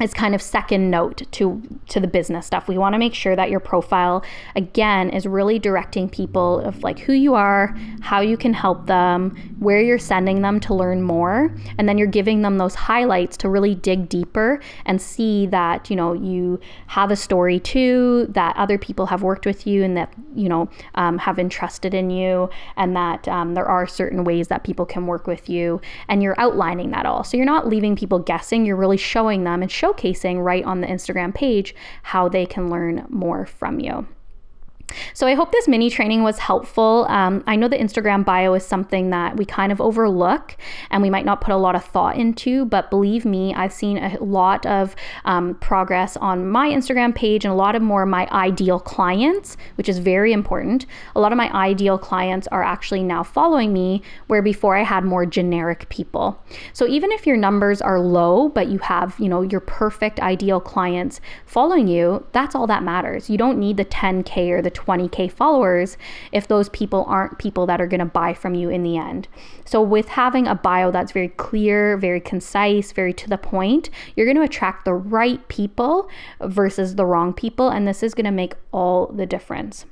[0.01, 2.67] is kind of second note to to the business stuff.
[2.67, 4.25] We want to make sure that your profile
[4.55, 9.35] again is really directing people of like who you are, how you can help them,
[9.59, 13.49] where you're sending them to learn more, and then you're giving them those highlights to
[13.49, 18.77] really dig deeper and see that, you know, you have a story too, that other
[18.77, 22.97] people have worked with you and that, you know, um, have entrusted in you and
[22.97, 25.79] that um, there are certain ways that people can work with you
[26.09, 27.23] and you're outlining that all.
[27.23, 30.81] So you're not leaving people guessing, you're really showing them and showing showcasing right on
[30.81, 34.07] the Instagram page how they can learn more from you.
[35.13, 37.05] So I hope this mini training was helpful.
[37.09, 40.55] Um, I know the Instagram bio is something that we kind of overlook
[40.89, 43.97] and we might not put a lot of thought into, but believe me, I've seen
[43.97, 48.09] a lot of um, progress on my Instagram page and a lot of more of
[48.09, 50.86] my ideal clients, which is very important.
[51.15, 55.03] A lot of my ideal clients are actually now following me, where before I had
[55.03, 56.41] more generic people.
[56.73, 60.59] So even if your numbers are low, but you have, you know, your perfect ideal
[60.59, 63.29] clients following you, that's all that matters.
[63.29, 65.97] You don't need the 10K or the 20K followers
[66.32, 69.28] if those people aren't people that are going to buy from you in the end.
[69.65, 74.26] So, with having a bio that's very clear, very concise, very to the point, you're
[74.26, 76.09] going to attract the right people
[76.41, 77.69] versus the wrong people.
[77.69, 79.86] And this is going to make all the difference.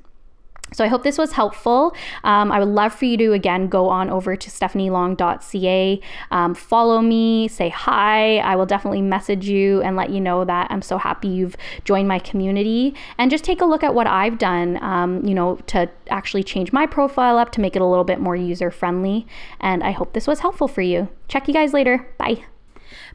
[0.71, 1.95] So I hope this was helpful.
[2.23, 6.01] Um, I would love for you to again go on over to stephanielong.ca,
[6.31, 8.37] um, follow me, say hi.
[8.37, 12.07] I will definitely message you and let you know that I'm so happy you've joined
[12.07, 12.95] my community.
[13.17, 16.73] And just take a look at what I've done, um, you know, to actually change
[16.73, 19.27] my profile up to make it a little bit more user friendly.
[19.59, 21.09] And I hope this was helpful for you.
[21.27, 22.07] Check you guys later.
[22.17, 22.45] Bye.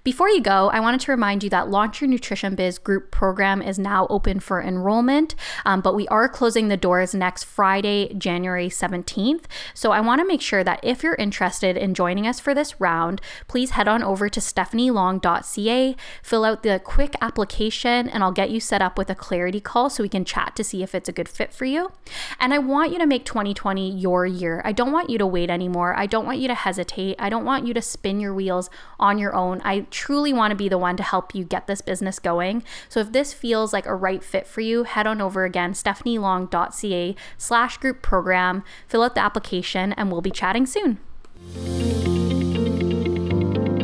[0.05, 3.61] Before you go, I wanted to remind you that Launch Your Nutrition Biz group program
[3.61, 5.35] is now open for enrollment,
[5.65, 9.45] um, but we are closing the doors next Friday, January 17th.
[9.75, 12.81] So I want to make sure that if you're interested in joining us for this
[12.81, 18.51] round, please head on over to stephanielong.ca, fill out the quick application, and I'll get
[18.51, 21.09] you set up with a clarity call so we can chat to see if it's
[21.09, 21.93] a good fit for you.
[22.39, 24.63] And I want you to make 2020 your year.
[24.65, 25.95] I don't want you to wait anymore.
[25.97, 27.17] I don't want you to hesitate.
[27.19, 28.71] I don't want you to spin your wheels
[29.01, 29.61] on your own.
[29.65, 32.63] I truly want to be the one to help you get this business going.
[32.89, 37.17] So if this feels like a right fit for you, head on over again, stephanielong.ca
[37.37, 40.99] slash group program, fill out the application, and we'll be chatting soon.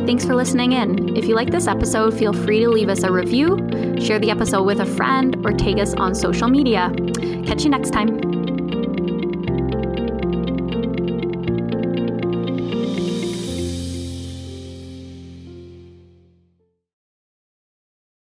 [0.05, 1.17] Thanks for listening in.
[1.17, 3.57] If you like this episode, feel free to leave us a review,
[3.99, 6.93] share the episode with a friend, or tag us on social media.
[7.45, 8.44] Catch you next time.